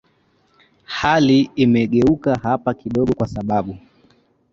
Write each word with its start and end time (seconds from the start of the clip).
hali 0.97 1.49
imegeuka 1.55 2.35
hapa 2.35 2.73
kidogo 2.73 3.13
kwa 3.13 3.27
sababu 3.27 3.77